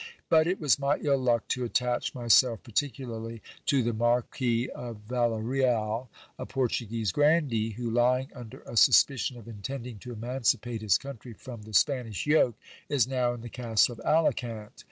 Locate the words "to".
1.49-1.63, 3.67-3.83, 9.99-10.11